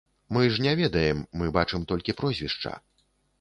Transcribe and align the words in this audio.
Мы 0.35 0.49
ж 0.53 0.61
не 0.65 0.71
ведаем, 0.79 1.19
мы 1.41 1.51
бачым 1.59 1.85
толькі 1.93 2.17
прозвішча. 2.23 2.73